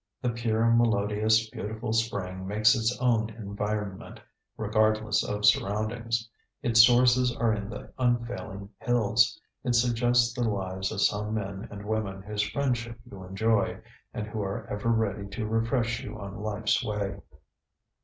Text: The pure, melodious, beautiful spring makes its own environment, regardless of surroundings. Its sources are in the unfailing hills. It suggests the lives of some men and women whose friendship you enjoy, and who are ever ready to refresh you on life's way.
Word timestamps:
The 0.23 0.31
pure, 0.31 0.65
melodious, 0.71 1.47
beautiful 1.51 1.93
spring 1.93 2.47
makes 2.47 2.73
its 2.73 2.97
own 2.99 3.29
environment, 3.29 4.19
regardless 4.57 5.23
of 5.23 5.45
surroundings. 5.45 6.27
Its 6.63 6.83
sources 6.83 7.35
are 7.35 7.53
in 7.53 7.69
the 7.69 7.93
unfailing 7.99 8.69
hills. 8.79 9.39
It 9.63 9.75
suggests 9.75 10.33
the 10.33 10.41
lives 10.49 10.91
of 10.91 11.01
some 11.01 11.35
men 11.35 11.67
and 11.69 11.85
women 11.85 12.23
whose 12.23 12.41
friendship 12.41 12.99
you 13.11 13.23
enjoy, 13.23 13.79
and 14.11 14.25
who 14.25 14.41
are 14.41 14.65
ever 14.71 14.89
ready 14.89 15.27
to 15.35 15.45
refresh 15.45 16.01
you 16.03 16.17
on 16.19 16.41
life's 16.41 16.83
way. 16.83 17.19